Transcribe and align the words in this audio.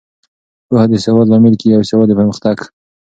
پوهه 0.67 0.85
د 0.91 0.93
سواد 1.05 1.27
لامل 1.31 1.53
کیږي 1.61 1.75
او 1.77 1.83
سواد 1.91 2.07
د 2.09 2.13
پرمختګ. 2.19 2.57